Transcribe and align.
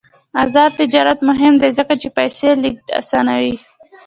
آزاد 0.43 0.71
تجارت 0.79 1.19
مهم 1.29 1.53
دی 1.61 1.69
ځکه 1.77 1.93
چې 2.01 2.07
پیسې 2.17 2.49
لیږد 2.61 2.87
اسانوي. 2.99 3.55